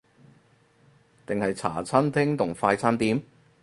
[1.27, 3.21] 定係茶餐廳同快餐店？